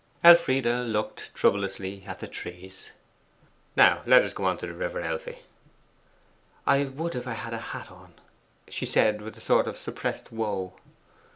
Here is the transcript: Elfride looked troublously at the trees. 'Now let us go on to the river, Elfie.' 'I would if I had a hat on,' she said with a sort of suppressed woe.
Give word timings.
Elfride 0.23 0.65
looked 0.65 1.29
troublously 1.35 2.03
at 2.07 2.17
the 2.17 2.27
trees. 2.27 2.89
'Now 3.75 4.01
let 4.07 4.23
us 4.23 4.33
go 4.33 4.45
on 4.45 4.57
to 4.57 4.65
the 4.65 4.73
river, 4.73 4.99
Elfie.' 4.99 5.43
'I 6.65 6.85
would 6.85 7.13
if 7.13 7.27
I 7.27 7.33
had 7.33 7.53
a 7.53 7.59
hat 7.59 7.91
on,' 7.91 8.15
she 8.67 8.87
said 8.87 9.21
with 9.21 9.37
a 9.37 9.41
sort 9.41 9.67
of 9.67 9.77
suppressed 9.77 10.31
woe. 10.31 10.73